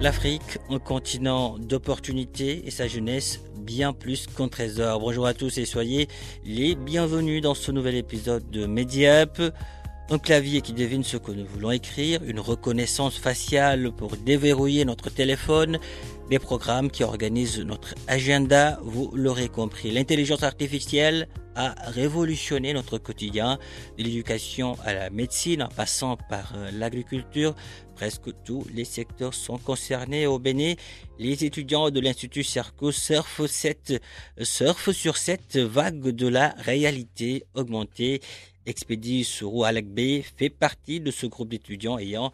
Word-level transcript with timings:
L'Afrique, 0.00 0.58
un 0.70 0.78
continent 0.78 1.58
d'opportunités 1.58 2.62
et 2.64 2.70
sa 2.70 2.86
jeunesse 2.86 3.40
bien 3.56 3.92
plus 3.92 4.28
qu'un 4.28 4.46
trésor. 4.46 5.00
Bonjour 5.00 5.26
à 5.26 5.34
tous 5.34 5.58
et 5.58 5.64
soyez 5.64 6.06
les 6.44 6.76
bienvenus 6.76 7.42
dans 7.42 7.54
ce 7.54 7.72
nouvel 7.72 7.96
épisode 7.96 8.48
de 8.48 8.66
Mediap. 8.66 9.42
Un 10.08 10.18
clavier 10.18 10.60
qui 10.60 10.72
devine 10.72 11.02
ce 11.02 11.16
que 11.16 11.32
nous 11.32 11.44
voulons 11.44 11.72
écrire, 11.72 12.22
une 12.22 12.38
reconnaissance 12.38 13.18
faciale 13.18 13.90
pour 13.90 14.16
déverrouiller 14.16 14.84
notre 14.84 15.10
téléphone, 15.10 15.80
des 16.30 16.38
programmes 16.38 16.92
qui 16.92 17.02
organisent 17.02 17.58
notre 17.58 17.96
agenda, 18.06 18.78
vous 18.84 19.10
l'aurez 19.14 19.48
compris. 19.48 19.90
L'intelligence 19.90 20.44
artificielle 20.44 21.26
a 21.58 21.74
révolutionné 21.90 22.72
notre 22.72 22.98
quotidien, 22.98 23.58
de 23.98 24.04
l'éducation 24.04 24.78
à 24.84 24.94
la 24.94 25.10
médecine 25.10 25.64
en 25.64 25.68
passant 25.68 26.16
par 26.16 26.52
euh, 26.56 26.70
l'agriculture. 26.70 27.54
Presque 27.96 28.30
tous 28.44 28.64
les 28.72 28.84
secteurs 28.84 29.34
sont 29.34 29.58
concernés 29.58 30.28
au 30.28 30.38
Bénin. 30.38 30.74
Les 31.18 31.44
étudiants 31.44 31.90
de 31.90 31.98
l'Institut 31.98 32.44
Cerco 32.44 32.92
surfent, 32.92 33.46
sur 34.92 35.16
cette 35.16 35.56
vague 35.56 36.00
de 36.00 36.28
la 36.28 36.54
réalité 36.58 37.44
augmentée. 37.54 38.20
Expédie 38.64 39.24
Sourou 39.24 39.64
Alekbe 39.64 40.22
fait 40.36 40.50
partie 40.50 41.00
de 41.00 41.10
ce 41.10 41.26
groupe 41.26 41.48
d'étudiants 41.48 41.98
ayant 41.98 42.30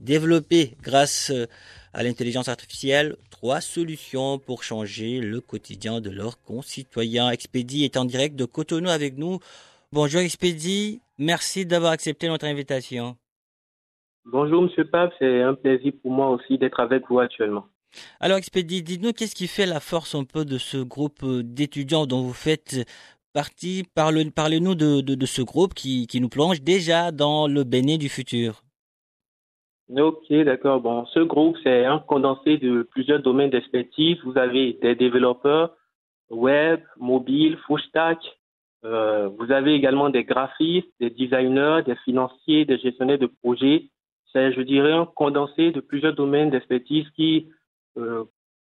développé, 0.00 0.76
grâce 0.82 1.32
à 1.92 2.02
l'intelligence 2.02 2.48
artificielle, 2.48 3.16
trois 3.30 3.60
solutions 3.60 4.38
pour 4.38 4.62
changer 4.62 5.20
le 5.20 5.40
quotidien 5.40 6.00
de 6.00 6.10
leurs 6.10 6.42
concitoyens. 6.42 7.30
Expédie 7.30 7.84
est 7.84 7.96
en 7.96 8.04
direct 8.04 8.36
de 8.36 8.44
Cotonou 8.44 8.90
avec 8.90 9.16
nous. 9.16 9.38
Bonjour 9.92 10.20
Expédie, 10.20 11.00
merci 11.16 11.64
d'avoir 11.64 11.92
accepté 11.92 12.28
notre 12.28 12.44
invitation. 12.44 13.16
Bonjour 14.26 14.60
Monsieur 14.62 14.84
Pape, 14.84 15.12
c'est 15.18 15.40
un 15.40 15.54
plaisir 15.54 15.92
pour 16.02 16.10
moi 16.10 16.28
aussi 16.30 16.58
d'être 16.58 16.80
avec 16.80 17.04
vous 17.08 17.20
actuellement. 17.20 17.66
Alors 18.20 18.36
Expédie, 18.36 18.82
dites-nous 18.82 19.12
qu'est-ce 19.12 19.34
qui 19.34 19.46
fait 19.46 19.64
la 19.64 19.80
force 19.80 20.14
un 20.14 20.24
peu 20.24 20.44
de 20.44 20.58
ce 20.58 20.76
groupe 20.76 21.24
d'étudiants 21.24 22.06
dont 22.06 22.20
vous 22.20 22.34
faites 22.34 22.86
partie? 23.32 23.84
Parlez-nous 23.94 24.74
de, 24.74 25.00
de, 25.00 25.14
de, 25.14 25.26
ce 25.26 25.40
groupe 25.40 25.72
qui, 25.72 26.06
qui 26.08 26.20
nous 26.20 26.28
plonge 26.28 26.60
déjà 26.60 27.12
dans 27.12 27.46
le 27.46 27.64
Bénin 27.64 27.96
du 27.96 28.10
futur. 28.10 28.65
Ok, 29.88 30.32
d'accord. 30.44 30.80
Bon, 30.80 31.06
ce 31.06 31.20
groupe, 31.20 31.56
c'est 31.62 31.84
un 31.84 32.00
condensé 32.00 32.58
de 32.58 32.82
plusieurs 32.82 33.22
domaines 33.22 33.50
d'expertise. 33.50 34.18
Vous 34.24 34.36
avez 34.36 34.72
des 34.82 34.96
développeurs 34.96 35.76
web, 36.28 36.80
mobile, 36.96 37.56
full 37.66 37.80
stack. 37.82 38.18
Euh, 38.84 39.28
vous 39.38 39.52
avez 39.52 39.74
également 39.74 40.10
des 40.10 40.24
graphistes, 40.24 40.90
des 40.98 41.10
designers, 41.10 41.82
des 41.86 41.94
financiers, 42.04 42.64
des 42.64 42.78
gestionnaires 42.78 43.18
de 43.18 43.26
projets. 43.26 43.88
C'est, 44.32 44.52
je 44.52 44.60
dirais, 44.62 44.92
un 44.92 45.06
condensé 45.06 45.70
de 45.70 45.80
plusieurs 45.80 46.14
domaines 46.14 46.50
d'expertise 46.50 47.08
qui, 47.10 47.48
euh, 47.96 48.24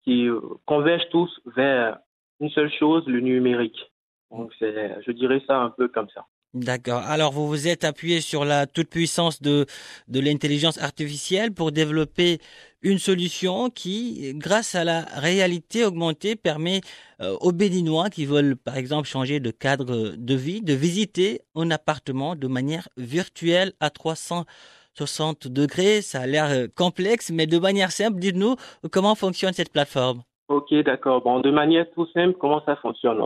qui 0.05 0.29
convergent 0.67 1.09
tous 1.11 1.41
vers 1.57 1.99
une 2.41 2.51
seule 2.51 2.71
chose, 2.73 3.07
le 3.07 3.21
numérique. 3.21 3.91
Donc, 4.31 4.53
c'est, 4.59 5.03
je 5.07 5.13
dirais 5.13 5.43
ça 5.47 5.59
un 5.59 5.71
peu 5.71 5.89
comme 5.89 6.09
ça. 6.11 6.27
D'accord. 6.55 7.03
Alors, 7.03 7.33
vous 7.33 7.47
vous 7.47 7.69
êtes 7.69 7.85
appuyé 7.85 8.23
sur 8.23 8.47
la 8.47 8.67
toute-puissance 8.67 9.43
de, 9.43 9.67
de 10.09 10.21
l'intelligence 10.21 10.79
artificielle 10.79 11.53
pour 11.53 11.73
développer 11.73 12.39
une 12.81 12.97
solution 12.97 13.69
qui, 13.69 14.33
grâce 14.35 14.75
à 14.75 14.83
la 14.83 15.03
réalité 15.15 15.85
augmentée, 15.85 16.37
permet 16.37 16.81
euh, 17.21 17.37
aux 17.43 17.53
Béninois 17.53 18.09
qui 18.09 18.25
veulent, 18.25 18.57
par 18.57 18.79
exemple, 18.79 19.07
changer 19.07 19.41
de 19.41 19.51
cadre 19.51 20.15
de 20.17 20.35
vie, 20.35 20.63
de 20.63 20.73
visiter 20.73 21.43
un 21.55 21.71
appartement 21.71 22.35
de 22.35 22.47
manière 22.47 22.89
virtuelle 22.97 23.73
à 23.79 23.91
360 23.91 25.49
degrés. 25.49 26.01
Ça 26.01 26.21
a 26.21 26.27
l'air 26.27 26.69
complexe, 26.75 27.31
mais 27.31 27.47
de 27.47 27.59
manière 27.59 27.93
simple, 27.93 28.19
dites-nous 28.21 28.57
comment 28.91 29.15
fonctionne 29.15 29.53
cette 29.53 29.71
plateforme? 29.71 30.23
Ok, 30.49 30.73
d'accord. 30.83 31.21
Bon, 31.21 31.41
de 31.41 31.51
manière 31.51 31.85
tout 31.91 32.07
simple, 32.15 32.39
comment 32.41 32.63
ça 32.65 32.77
fonctionne? 32.77 33.21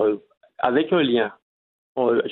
Avec 0.58 0.92
un 0.92 1.02
lien 1.02 1.32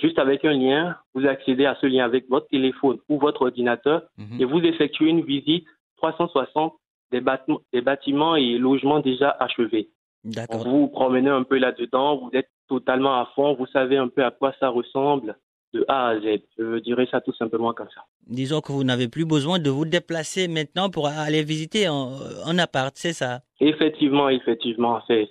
juste 0.00 0.18
avec 0.18 0.44
un 0.44 0.52
lien, 0.52 0.96
vous 1.14 1.26
accédez 1.26 1.66
à 1.66 1.76
ce 1.80 1.86
lien 1.86 2.04
avec 2.04 2.28
votre 2.28 2.48
téléphone 2.48 2.98
ou 3.08 3.18
votre 3.18 3.42
ordinateur 3.42 4.02
et 4.38 4.44
vous 4.44 4.60
effectuez 4.60 5.08
une 5.08 5.22
visite 5.22 5.66
360 5.96 6.74
des, 7.10 7.20
bâtiments, 7.20 7.60
des 7.72 7.80
bâtiments 7.80 8.36
et 8.36 8.58
logements 8.58 9.00
déjà 9.00 9.30
achevés. 9.38 9.90
D'accord. 10.24 10.64
Vous 10.64 10.80
vous 10.80 10.88
promenez 10.88 11.30
un 11.30 11.42
peu 11.42 11.58
là-dedans, 11.58 12.16
vous 12.18 12.30
êtes 12.32 12.50
totalement 12.68 13.20
à 13.20 13.26
fond, 13.34 13.54
vous 13.54 13.66
savez 13.66 13.96
un 13.96 14.08
peu 14.08 14.24
à 14.24 14.30
quoi 14.30 14.54
ça 14.60 14.68
ressemble 14.68 15.36
de 15.72 15.84
A 15.88 16.08
à 16.08 16.20
Z. 16.20 16.40
Je 16.58 16.78
dirais 16.80 17.06
ça 17.10 17.20
tout 17.20 17.34
simplement 17.34 17.72
comme 17.72 17.88
ça. 17.94 18.04
Disons 18.26 18.60
que 18.60 18.72
vous 18.72 18.84
n'avez 18.84 19.08
plus 19.08 19.24
besoin 19.24 19.58
de 19.58 19.70
vous 19.70 19.84
déplacer 19.84 20.46
maintenant 20.48 20.90
pour 20.90 21.08
aller 21.08 21.42
visiter 21.42 21.86
un 21.86 22.58
appart, 22.58 22.92
c'est 22.96 23.12
ça? 23.12 23.40
Effectivement, 23.60 24.28
effectivement, 24.28 25.00
c'est 25.06 25.28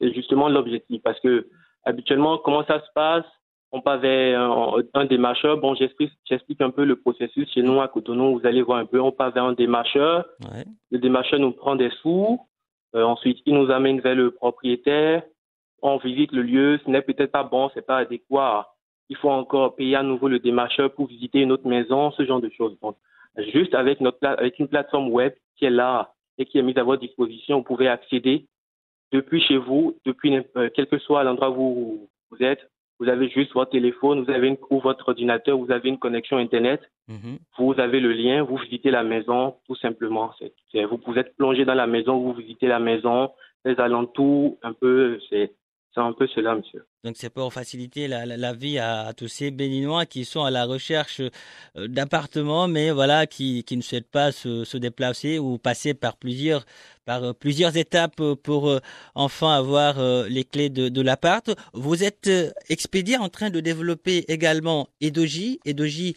justement 0.00 0.48
l'objectif 0.48 1.02
parce 1.02 1.20
que 1.20 1.48
habituellement, 1.86 2.36
comment 2.38 2.64
ça 2.64 2.80
se 2.80 2.92
passe? 2.94 3.24
On 3.72 3.80
part 3.80 3.98
vers 3.98 4.40
un, 4.40 4.82
un 4.94 5.04
démarcheur. 5.06 5.58
Bon, 5.58 5.74
j'explique, 5.74 6.12
un 6.60 6.70
peu 6.70 6.84
le 6.84 6.96
processus 6.96 7.50
chez 7.52 7.62
nous 7.62 7.80
à 7.80 7.88
Cotonou. 7.88 8.38
Vous 8.38 8.46
allez 8.46 8.62
voir 8.62 8.78
un 8.78 8.86
peu. 8.86 9.00
On 9.00 9.12
part 9.12 9.32
vers 9.32 9.44
un 9.44 9.54
démarcheur. 9.54 10.24
Ouais. 10.52 10.64
Le 10.90 10.98
démarcheur 10.98 11.40
nous 11.40 11.52
prend 11.52 11.74
des 11.74 11.90
sous. 12.02 12.38
Euh, 12.94 13.02
ensuite, 13.02 13.38
il 13.44 13.54
nous 13.54 13.70
amène 13.70 14.00
vers 14.00 14.14
le 14.14 14.30
propriétaire. 14.30 15.22
On 15.82 15.96
visite 15.98 16.32
le 16.32 16.42
lieu. 16.42 16.78
Ce 16.84 16.90
n'est 16.90 17.02
peut-être 17.02 17.32
pas 17.32 17.42
bon, 17.42 17.70
c'est 17.74 17.84
pas 17.86 17.98
adéquat. 17.98 18.68
Il 19.08 19.16
faut 19.16 19.30
encore 19.30 19.76
payer 19.76 19.96
à 19.96 20.02
nouveau 20.02 20.28
le 20.28 20.38
démarcheur 20.38 20.92
pour 20.92 21.06
visiter 21.06 21.40
une 21.40 21.52
autre 21.52 21.66
maison, 21.66 22.10
ce 22.12 22.24
genre 22.24 22.40
de 22.40 22.50
choses. 22.50 22.76
Donc, 22.80 22.96
juste 23.52 23.74
avec 23.74 24.00
notre 24.00 24.18
avec 24.26 24.58
une 24.58 24.68
plateforme 24.68 25.10
web 25.10 25.32
qui 25.56 25.64
est 25.64 25.70
là 25.70 26.12
et 26.38 26.46
qui 26.46 26.58
est 26.58 26.62
mise 26.62 26.78
à 26.78 26.82
votre 26.82 27.02
disposition, 27.02 27.58
vous 27.58 27.64
pouvez 27.64 27.88
accéder 27.88 28.46
depuis 29.12 29.40
chez 29.40 29.56
vous, 29.56 29.96
depuis 30.04 30.36
euh, 30.56 30.68
quel 30.74 30.86
que 30.86 30.98
soit 30.98 31.24
l'endroit 31.24 31.50
où 31.50 32.08
vous 32.30 32.42
êtes, 32.42 32.70
vous 32.98 33.08
avez 33.08 33.28
juste 33.28 33.52
votre 33.52 33.72
téléphone, 33.72 34.24
vous 34.24 34.30
avez 34.30 34.48
une, 34.48 34.56
ou 34.70 34.80
votre 34.80 35.08
ordinateur, 35.10 35.58
vous 35.58 35.70
avez 35.70 35.88
une 35.88 35.98
connexion 35.98 36.38
Internet, 36.38 36.80
Mhm. 37.08 37.38
vous 37.58 37.74
avez 37.78 38.00
le 38.00 38.12
lien, 38.12 38.42
vous 38.42 38.56
visitez 38.56 38.90
la 38.90 39.04
maison, 39.04 39.54
tout 39.66 39.76
simplement. 39.76 40.32
Vous, 40.74 41.00
vous 41.06 41.18
êtes 41.18 41.36
plongé 41.36 41.64
dans 41.64 41.74
la 41.74 41.86
maison, 41.86 42.18
vous 42.18 42.32
visitez 42.32 42.66
la 42.66 42.80
maison, 42.80 43.30
les 43.64 43.78
alentours, 43.78 44.58
un 44.62 44.72
peu, 44.72 45.18
c'est 45.30 45.52
un 45.96 46.12
peu 46.12 46.26
cela, 46.26 46.56
monsieur. 46.56 46.82
Donc 47.04 47.14
c'est 47.18 47.30
pour 47.30 47.52
faciliter 47.52 48.08
la, 48.08 48.26
la, 48.26 48.52
vie 48.52 48.78
à, 48.78 49.12
tous 49.16 49.28
ces 49.28 49.52
Béninois 49.52 50.06
qui 50.06 50.24
sont 50.24 50.42
à 50.42 50.50
la 50.50 50.64
recherche 50.64 51.20
euh, 51.76 51.86
d'appartements, 51.86 52.66
mais 52.66 52.90
voilà, 52.90 53.26
qui, 53.28 53.62
qui 53.64 53.76
ne 53.76 53.82
souhaitent 53.82 54.10
pas 54.10 54.32
se, 54.32 54.64
se 54.64 54.76
déplacer 54.76 55.38
ou 55.38 55.56
passer 55.56 55.94
par 55.94 56.16
plusieurs, 56.16 56.66
par 57.04 57.22
euh, 57.22 57.32
plusieurs 57.32 57.76
étapes 57.76 58.20
pour 58.42 58.68
euh, 58.68 58.80
enfin 59.14 59.54
avoir 59.56 60.02
les 60.28 60.44
clés 60.44 60.70
de, 60.70 60.88
de 60.88 61.00
l'appart. 61.00 61.48
Vous 61.74 62.02
êtes 62.02 62.28
expédié 62.68 63.16
en 63.18 63.28
train 63.28 63.50
de 63.50 63.60
développer 63.60 64.24
également 64.28 64.88
Edoji, 65.00 65.60
Edoji 65.64 66.16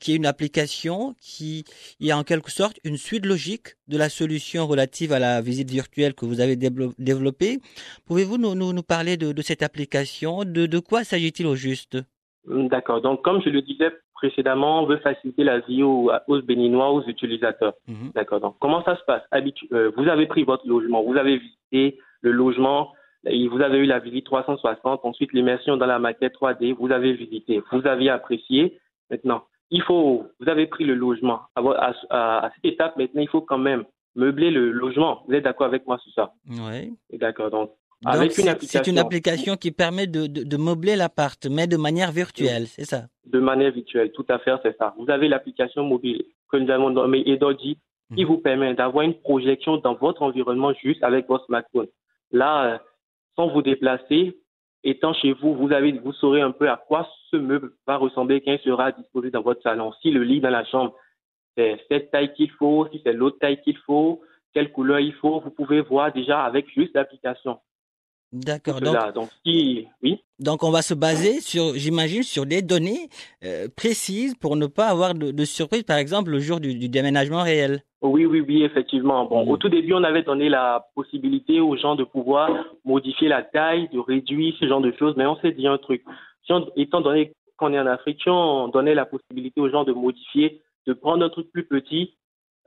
qui 0.00 0.12
est 0.12 0.16
une 0.16 0.26
application 0.26 1.14
qui 1.20 1.64
est 2.00 2.12
en 2.12 2.24
quelque 2.24 2.50
sorte 2.50 2.78
une 2.84 2.96
suite 2.96 3.26
logique 3.26 3.76
de 3.88 3.98
la 3.98 4.08
solution 4.08 4.66
relative 4.66 5.12
à 5.12 5.18
la 5.18 5.40
visite 5.42 5.70
virtuelle 5.70 6.14
que 6.14 6.24
vous 6.24 6.40
avez 6.40 6.56
dévelop- 6.56 6.94
développée. 6.98 7.60
Pouvez-vous 8.06 8.38
nous, 8.38 8.54
nous, 8.54 8.82
parler 8.82 9.16
de 9.16 9.42
cette 9.42 9.62
application? 9.62 10.13
De, 10.22 10.66
de 10.66 10.78
quoi 10.78 11.04
s'agit-il 11.04 11.46
au 11.46 11.54
juste? 11.54 11.98
D'accord. 12.46 13.00
Donc, 13.00 13.22
comme 13.22 13.40
je 13.42 13.48
le 13.50 13.62
disais 13.62 13.90
précédemment, 14.14 14.82
on 14.82 14.86
veut 14.86 14.98
faciliter 14.98 15.44
la 15.44 15.60
vie 15.60 15.82
aux, 15.82 16.10
aux 16.28 16.42
Béninois, 16.42 16.90
aux 16.92 17.02
utilisateurs. 17.06 17.74
Mhm. 17.88 18.12
D'accord. 18.14 18.40
Donc, 18.40 18.56
comment 18.60 18.82
ça 18.84 18.96
se 18.96 19.02
passe? 19.06 19.22
Habitu- 19.32 19.68
euh, 19.72 19.90
Vous 19.96 20.08
avez 20.08 20.26
pris 20.26 20.44
votre 20.44 20.66
logement, 20.66 21.02
vous 21.02 21.16
avez 21.16 21.38
visité 21.38 21.98
le 22.20 22.32
logement, 22.32 22.92
vous 23.24 23.60
avez 23.60 23.78
eu 23.78 23.86
la 23.86 23.98
visite 23.98 24.26
360, 24.26 25.00
ensuite 25.04 25.32
l'immersion 25.32 25.76
dans 25.76 25.86
la 25.86 25.98
maquette 25.98 26.34
3D, 26.34 26.72
vous 26.74 26.90
avez 26.90 27.14
visité, 27.14 27.62
vous 27.72 27.86
avez 27.86 28.08
apprécié. 28.10 28.78
Maintenant, 29.10 29.44
il 29.70 29.82
faut, 29.82 30.24
vous 30.40 30.48
avez 30.48 30.66
pris 30.66 30.84
le 30.84 30.94
logement. 30.94 31.40
À, 31.56 31.92
à, 32.10 32.50
cette 32.54 32.72
étape, 32.72 32.96
maintenant, 32.96 33.22
il 33.22 33.28
faut 33.28 33.40
quand 33.40 33.58
même 33.58 33.84
meubler 34.14 34.50
le 34.50 34.70
logement. 34.70 35.22
Vous 35.26 35.34
êtes 35.34 35.44
d'accord 35.44 35.66
avec 35.66 35.86
moi 35.86 35.98
sur 35.98 36.12
ça? 36.12 36.32
Oui. 36.48 36.92
D'accord. 37.18 37.50
Donc, 37.50 37.70
avec 38.04 38.36
une 38.38 38.48
application. 38.48 38.80
C'est 38.84 38.90
une 38.90 38.98
application 38.98 39.56
qui 39.56 39.70
permet 39.70 40.06
de, 40.06 40.26
de, 40.26 40.42
de 40.42 40.56
meubler 40.56 40.96
l'appart, 40.96 41.46
mais 41.46 41.66
de 41.66 41.76
manière 41.76 42.12
virtuelle, 42.12 42.66
c'est 42.66 42.84
ça? 42.84 43.04
De 43.26 43.40
manière 43.40 43.72
virtuelle, 43.72 44.12
tout 44.12 44.26
à 44.28 44.38
fait, 44.38 44.54
c'est 44.62 44.76
ça. 44.76 44.94
Vous 44.98 45.10
avez 45.10 45.28
l'application 45.28 45.84
mobile 45.84 46.24
que 46.50 46.56
nous 46.56 46.70
avons 46.70 46.90
nommée 46.90 47.22
Edoji 47.26 47.78
qui 48.14 48.22
mhm. 48.22 48.28
vous 48.28 48.38
permet 48.38 48.74
d'avoir 48.74 49.04
une 49.04 49.14
projection 49.14 49.78
dans 49.78 49.94
votre 49.94 50.22
environnement 50.22 50.72
juste 50.74 51.02
avec 51.02 51.26
votre 51.26 51.46
smartphone. 51.46 51.86
Là, 52.32 52.74
euh, 52.74 52.78
sans 53.36 53.48
vous 53.48 53.62
déplacer, 53.62 54.36
étant 54.82 55.14
chez 55.14 55.32
vous, 55.32 55.54
vous, 55.54 55.72
avez, 55.72 55.92
vous 55.92 56.12
saurez 56.12 56.42
un 56.42 56.52
peu 56.52 56.68
à 56.68 56.76
quoi 56.76 57.08
ce 57.30 57.36
meuble 57.36 57.72
va 57.86 57.96
ressembler 57.96 58.40
quand 58.40 58.52
il 58.52 58.60
sera 58.60 58.92
disposé 58.92 59.30
dans 59.30 59.42
votre 59.42 59.62
salon. 59.62 59.92
Si 60.02 60.10
le 60.10 60.22
lit 60.22 60.40
dans 60.40 60.50
la 60.50 60.64
chambre, 60.64 60.94
c'est 61.56 61.80
cette 61.88 62.10
taille 62.10 62.34
qu'il 62.34 62.50
faut, 62.50 62.86
si 62.92 63.00
c'est 63.04 63.12
l'autre 63.12 63.38
taille 63.38 63.60
qu'il 63.62 63.78
faut, 63.78 64.20
quelle 64.52 64.70
couleur 64.70 65.00
il 65.00 65.14
faut, 65.14 65.40
vous 65.40 65.50
pouvez 65.50 65.80
voir 65.80 66.12
déjà 66.12 66.44
avec 66.44 66.68
juste 66.70 66.94
l'application. 66.94 67.58
D'accord. 68.34 68.80
Donc, 68.80 69.28
oui. 69.46 69.86
donc, 70.40 70.64
on 70.64 70.72
va 70.72 70.82
se 70.82 70.92
baser 70.92 71.40
sur, 71.40 71.74
j'imagine, 71.74 72.24
sur 72.24 72.46
des 72.46 72.62
données 72.62 73.08
euh, 73.44 73.68
précises 73.76 74.34
pour 74.34 74.56
ne 74.56 74.66
pas 74.66 74.88
avoir 74.88 75.14
de, 75.14 75.44
surprise, 75.44 75.84
par 75.84 75.98
exemple, 75.98 76.32
le 76.32 76.40
jour 76.40 76.58
du, 76.58 76.88
déménagement 76.88 77.44
réel. 77.44 77.82
Oui, 78.02 78.26
oui, 78.26 78.40
oui, 78.40 78.64
effectivement. 78.64 79.24
Bon, 79.26 79.48
au 79.48 79.56
tout 79.56 79.68
début, 79.68 79.94
on 79.94 80.02
avait 80.02 80.24
donné 80.24 80.48
la 80.48 80.84
possibilité 80.96 81.60
aux 81.60 81.76
gens 81.76 81.94
de 81.94 82.02
pouvoir 82.02 82.50
modifier 82.84 83.28
la 83.28 83.44
taille, 83.44 83.88
de 83.92 84.00
réduire 84.00 84.52
ce 84.58 84.66
genre 84.66 84.80
de 84.80 84.92
choses, 84.98 85.14
mais 85.16 85.26
on 85.26 85.36
s'est 85.36 85.52
dit 85.52 85.68
un 85.68 85.78
truc. 85.78 86.02
Si 86.44 86.52
étant 86.74 87.02
donné 87.02 87.32
qu'on 87.56 87.72
est 87.72 87.78
en 87.78 87.86
Afrique, 87.86 88.20
on 88.26 88.66
donnait 88.66 88.96
la 88.96 89.06
possibilité 89.06 89.60
aux 89.60 89.70
gens 89.70 89.84
de 89.84 89.92
modifier, 89.92 90.60
de 90.88 90.92
prendre 90.92 91.24
un 91.24 91.30
truc 91.30 91.52
plus 91.52 91.64
petit. 91.64 92.16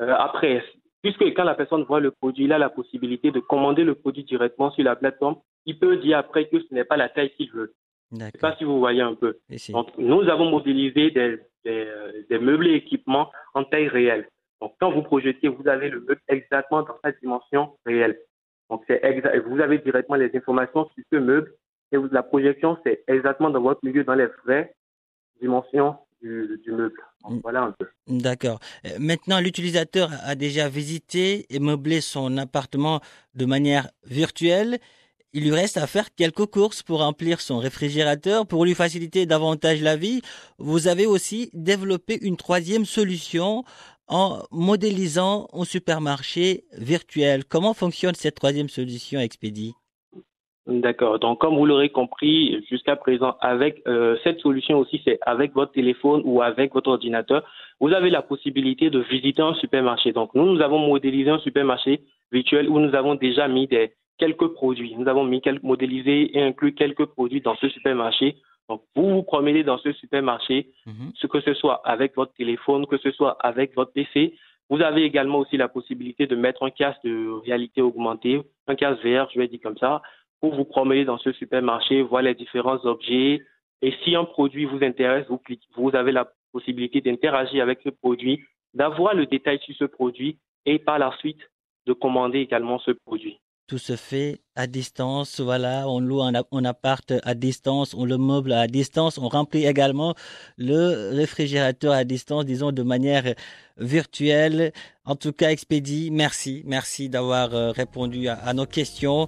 Euh, 0.01 0.15
après, 0.17 0.63
puisque 1.01 1.23
quand 1.35 1.43
la 1.43 1.55
personne 1.55 1.83
voit 1.83 1.99
le 1.99 2.11
produit, 2.11 2.45
il 2.45 2.53
a 2.53 2.57
la 2.57 2.69
possibilité 2.69 3.31
de 3.31 3.41
commander 3.41 3.83
le 3.83 3.95
produit 3.95 4.23
directement 4.23 4.71
sur 4.71 4.83
la 4.85 4.95
plateforme 4.95 5.35
il 5.67 5.77
peut 5.77 5.97
dire 5.97 6.17
après 6.17 6.47
que 6.47 6.59
ce 6.59 6.73
n'est 6.73 6.85
pas 6.85 6.97
la 6.97 7.09
taille 7.09 7.31
qu'il 7.35 7.51
veut. 7.51 7.75
Je 8.11 8.17
ne 8.17 8.23
sais 8.31 8.37
pas 8.39 8.55
si 8.57 8.63
vous 8.63 8.79
voyez 8.79 9.01
un 9.01 9.15
peu. 9.15 9.37
Donc, 9.69 9.89
nous 9.97 10.21
avons 10.29 10.49
mobilisé 10.49 11.11
des, 11.11 11.39
des, 11.65 12.39
meubles 12.39 12.67
et 12.67 12.75
équipements 12.75 13.29
en 13.53 13.65
taille 13.65 13.89
réelle. 13.89 14.29
Donc, 14.61 14.73
quand 14.79 14.91
vous 14.91 15.03
projetez, 15.03 15.49
vous 15.49 15.67
avez 15.67 15.89
le 15.89 15.99
meuble 15.99 16.21
exactement 16.29 16.83
dans 16.83 16.97
sa 17.03 17.11
dimension 17.11 17.77
réelle. 17.85 18.17
Donc, 18.69 18.83
c'est 18.87 19.01
vous 19.45 19.59
avez 19.59 19.77
directement 19.79 20.15
les 20.15 20.31
informations 20.35 20.89
sur 20.95 21.03
ce 21.11 21.17
meuble 21.17 21.53
et 21.91 21.97
la 22.11 22.23
projection, 22.23 22.77
c'est 22.85 23.03
exactement 23.07 23.49
dans 23.49 23.61
votre 23.61 23.79
milieu, 23.83 24.03
dans 24.03 24.15
les 24.15 24.27
vraies 24.45 24.73
dimensions 25.41 25.95
du, 26.21 26.59
du 26.63 26.71
meuble. 26.71 27.01
Mm. 27.29 27.39
voilà 27.43 27.63
un 27.63 27.71
peu. 27.71 27.87
D'accord. 28.07 28.59
Euh, 28.85 28.89
maintenant, 28.99 29.39
l'utilisateur 29.39 30.09
a 30.23 30.35
déjà 30.35 30.69
visité 30.69 31.45
et 31.49 31.59
meublé 31.59 32.01
son 32.01 32.37
appartement 32.37 33.01
de 33.35 33.45
manière 33.45 33.89
virtuelle 34.05 34.79
il 35.37 35.43
lui 35.43 35.51
reste 35.51 35.77
à 35.77 35.85
faire 35.85 36.07
quelques 36.15 36.47
courses 36.47 36.81
pour 36.81 37.01
remplir 37.01 37.41
son 37.41 37.59
réfrigérateur, 37.59 38.47
pour 38.47 38.65
lui 38.65 38.73
faciliter 38.73 39.27
davantage 39.27 39.83
la 39.83 39.95
vie. 39.95 40.21
Vous 40.57 40.87
avez 40.87 41.05
aussi 41.05 41.51
développé 41.53 42.17
une 42.23 42.37
troisième 42.37 42.85
solution 42.85 43.63
en 44.07 44.39
modélisant 44.51 45.47
un 45.53 45.63
supermarché 45.63 46.63
virtuel. 46.79 47.45
Comment 47.45 47.75
fonctionne 47.75 48.15
cette 48.15 48.33
troisième 48.33 48.67
solution 48.67 49.19
Expedie 49.19 49.75
D'accord. 50.65 51.19
Donc, 51.19 51.39
comme 51.39 51.55
vous 51.55 51.67
l'aurez 51.67 51.89
compris, 51.89 52.65
jusqu'à 52.67 52.95
présent, 52.95 53.35
avec 53.39 53.83
euh, 53.87 54.17
cette 54.23 54.39
solution 54.39 54.79
aussi, 54.79 55.01
c'est 55.05 55.19
avec 55.21 55.53
votre 55.53 55.71
téléphone 55.71 56.23
ou 56.25 56.41
avec 56.41 56.73
votre 56.73 56.89
ordinateur, 56.89 57.43
vous 57.79 57.93
avez 57.93 58.09
la 58.09 58.23
possibilité 58.23 58.89
de 58.89 59.01
visiter 59.01 59.43
un 59.43 59.53
supermarché. 59.53 60.13
Donc, 60.13 60.33
nous, 60.33 60.51
nous 60.51 60.61
avons 60.61 60.79
modélisé 60.79 61.29
un 61.29 61.39
supermarché 61.39 62.01
virtuel 62.31 62.67
où 62.69 62.79
nous 62.79 62.95
avons 62.95 63.13
déjà 63.13 63.47
mis 63.47 63.67
des, 63.67 63.93
quelques 64.17 64.47
produits. 64.47 64.95
Nous 64.95 65.07
avons 65.07 65.23
mis 65.23 65.41
quelques, 65.41 65.63
modélisé 65.63 66.37
et 66.37 66.41
inclus 66.41 66.73
quelques 66.73 67.05
produits 67.05 67.41
dans 67.41 67.55
ce 67.55 67.69
supermarché. 67.69 68.37
Donc, 68.69 68.83
vous 68.95 69.09
vous 69.09 69.23
promenez 69.23 69.63
dans 69.63 69.77
ce 69.77 69.93
supermarché, 69.93 70.69
mhm. 70.85 71.11
ce 71.15 71.27
que 71.27 71.39
ce 71.39 71.53
soit 71.53 71.81
avec 71.85 72.15
votre 72.15 72.33
téléphone, 72.33 72.85
que 72.85 72.97
ce 72.97 73.11
soit 73.11 73.37
avec 73.39 73.75
votre 73.75 73.93
PC. 73.93 74.35
Vous 74.69 74.81
avez 74.81 75.03
également 75.03 75.39
aussi 75.39 75.55
la 75.55 75.69
possibilité 75.69 76.27
de 76.27 76.35
mettre 76.35 76.63
un 76.63 76.69
casque 76.69 77.01
de 77.03 77.29
réalité 77.45 77.81
augmentée, 77.81 78.41
un 78.67 78.75
casque 78.75 79.01
VR, 79.05 79.29
je 79.33 79.39
vais 79.39 79.47
dire 79.47 79.61
comme 79.63 79.77
ça, 79.77 80.01
pour 80.41 80.53
vous 80.53 80.65
promener 80.65 81.05
dans 81.05 81.17
ce 81.17 81.31
supermarché, 81.31 82.01
voir 82.01 82.21
les 82.21 82.35
différents 82.35 82.83
objets. 82.85 83.41
Et 83.81 83.93
si 84.03 84.15
un 84.15 84.25
produit 84.25 84.65
vous 84.65 84.83
intéresse, 84.83 85.25
vous, 85.29 85.41
vous 85.77 85.95
avez 85.95 86.11
la 86.11 86.29
possibilité 86.51 86.99
d'interagir 86.99 87.63
avec 87.63 87.79
ce 87.83 87.89
produit, 87.89 88.41
d'avoir 88.73 89.13
le 89.13 89.25
détail 89.25 89.59
sur 89.59 89.75
ce 89.75 89.85
produit 89.85 90.37
et 90.65 90.79
par 90.79 90.99
la 90.99 91.15
suite 91.19 91.39
de 91.85 91.93
commander 91.93 92.39
également 92.39 92.79
ce 92.79 92.91
produit. 92.91 93.39
Tout 93.67 93.79
se 93.79 93.97
fait 93.97 94.39
à 94.55 94.65
distance, 94.65 95.41
voilà, 95.41 95.89
on 95.89 95.99
loue 95.99 96.21
un, 96.21 96.33
appart 96.63 97.13
à 97.21 97.33
distance, 97.33 97.93
on 97.93 98.05
le 98.05 98.17
meuble 98.17 98.53
à 98.53 98.65
distance, 98.65 99.17
on 99.17 99.27
remplit 99.27 99.65
également 99.65 100.15
le 100.57 101.13
réfrigérateur 101.13 101.91
à 101.91 102.05
distance, 102.05 102.45
disons 102.45 102.71
de 102.71 102.81
manière 102.81 103.35
virtuelle. 103.75 104.71
En 105.03 105.17
tout 105.17 105.33
cas, 105.33 105.51
Expédie, 105.51 106.11
merci, 106.11 106.63
merci 106.65 107.09
d'avoir 107.09 107.53
euh, 107.53 107.71
répondu 107.71 108.29
à, 108.29 108.53
nos 108.53 108.65
questions. 108.65 109.27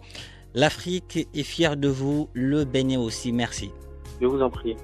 L'Afrique 0.54 1.28
est 1.34 1.44
fière 1.44 1.76
de 1.76 1.90
vous, 1.90 2.30
le 2.34 2.64
Bénin 2.64 3.00
aussi, 3.00 3.34
merci. 3.34 3.72
Je 4.22 4.26
vous 4.26 4.42
en 4.42 4.50
prie. 4.50 4.78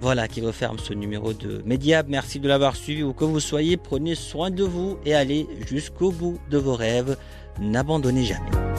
Voilà 0.00 0.28
qui 0.28 0.40
referme 0.40 0.78
ce 0.78 0.94
numéro 0.94 1.32
de 1.32 1.62
Mediab. 1.66 2.08
Merci 2.08 2.40
de 2.40 2.48
l'avoir 2.48 2.74
suivi 2.74 3.02
où 3.02 3.12
que 3.12 3.24
vous 3.24 3.40
soyez. 3.40 3.76
Prenez 3.76 4.14
soin 4.14 4.50
de 4.50 4.64
vous 4.64 4.96
et 5.04 5.14
allez 5.14 5.46
jusqu'au 5.68 6.10
bout 6.10 6.38
de 6.50 6.58
vos 6.58 6.74
rêves 6.74 7.16
n'abandonnez 7.60 8.24
jamais. 8.24 8.69